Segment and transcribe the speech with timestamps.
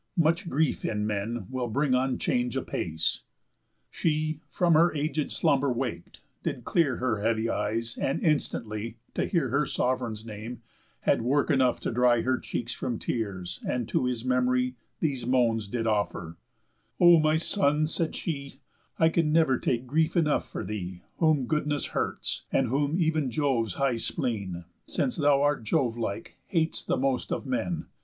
[0.17, 3.21] Much grief in men will bring on change apace."
[3.91, 9.49] She, from her aged slumber wak'd, did clear Her heavy eyes, and instantly, to hear
[9.49, 10.63] Her sov'reign's name,
[11.01, 15.67] had work enough to dry Her cheeks from tears, and to his memory These moans
[15.67, 16.35] did offer:
[16.99, 18.59] "O my son," said she,
[18.97, 23.75] "I never can take grief enough for thee, Whom Goodness hurts, and whom ev'n Jove's
[23.75, 27.85] high spleen, Since thou art Jove like, hates the most of men.